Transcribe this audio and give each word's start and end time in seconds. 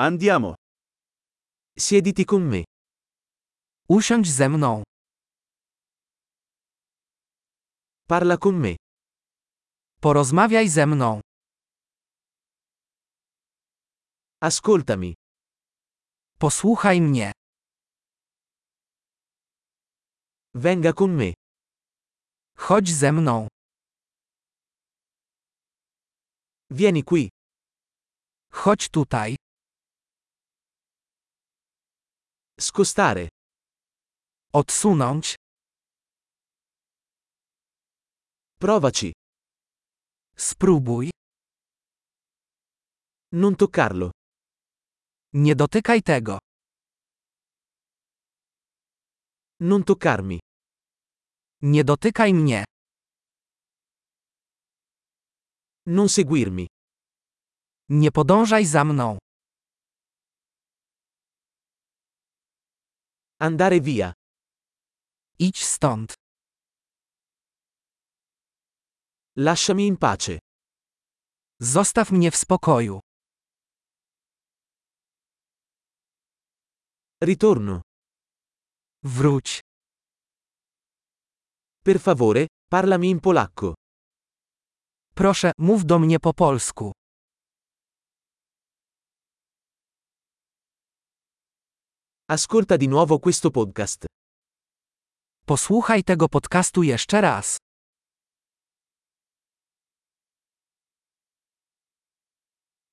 Andiamo. 0.00 0.54
Siediti 1.76 2.24
con 2.24 2.42
me. 2.48 2.64
Usiądź 3.88 4.28
ze 4.30 4.48
mną. 4.48 4.82
Parla 8.08 8.36
con 8.38 8.60
me. 8.60 8.76
Porozmawiaj 10.00 10.68
ze 10.68 10.86
mną. 10.86 11.20
Ascoltami. 14.40 15.14
Posłuchaj 16.38 17.00
mnie. 17.00 17.32
Venga 20.54 20.92
con 20.92 21.16
me. 21.16 21.34
Chodź 22.56 22.88
ze 22.94 23.12
mną. 23.12 23.48
Vieni 26.70 27.04
qui. 27.04 27.28
Chodź 28.52 28.88
tutaj. 28.88 29.36
Scostare. 32.60 33.28
Odsunąć. 34.52 35.34
Provaci. 38.60 39.12
Spróbuj. 40.36 41.10
Non 43.32 43.56
toccarlo. 43.56 44.10
Nie 45.32 45.54
dotykaj 45.56 46.02
tego. 46.02 46.38
Non 49.60 49.84
toccarmi. 49.84 50.40
Nie 51.62 51.84
dotykaj 51.84 52.34
mnie. 52.34 52.64
Non 55.86 56.08
seguirmi. 56.08 56.66
Nie 57.88 58.12
podążaj 58.12 58.66
za 58.66 58.84
mną. 58.84 59.18
Andare 63.40 63.80
via. 63.80 64.12
Idź 65.38 65.64
stąd. 65.64 66.14
Lasciami 69.36 69.86
in 69.86 69.96
pace. 69.96 70.38
Zostaw 71.60 72.10
mnie 72.10 72.30
w 72.30 72.36
spokoju. 72.36 73.00
Ritorno. 77.24 77.80
Wróć. 79.02 79.60
Per 81.84 82.00
favore, 82.00 82.46
parlami 82.70 83.10
in 83.10 83.20
polacco. 83.20 83.74
Proszę, 85.14 85.52
mów 85.58 85.84
do 85.84 85.98
mnie 85.98 86.20
po 86.20 86.34
polsku. 86.34 86.92
Ascolta 92.30 92.76
di 92.76 92.88
nuovo 92.88 93.18
questo 93.18 93.50
podcast. 93.50 94.06
Posłuchaj 95.46 96.04
tego 96.04 96.28
podcastu 96.28 96.82
jeszcze 96.82 97.20
raz. 97.20 97.56